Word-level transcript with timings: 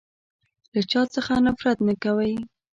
له 0.73 0.81
چا 0.91 1.01
څخه 1.15 1.33
نفرت 1.47 1.77
نه 1.87 1.93
کوی. 2.03 2.33